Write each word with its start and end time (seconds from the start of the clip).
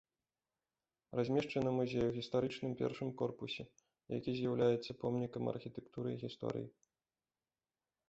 Размешчаны 1.19 1.73
музей 1.79 2.05
у 2.07 2.15
гістарычным 2.17 2.71
першым 2.81 3.13
корпусе, 3.21 3.63
які 4.17 4.29
з'яўляецца 4.41 4.91
помнікам 5.07 5.43
архітэктуры 5.57 6.09
і 6.19 6.21
гісторыі. 6.27 6.67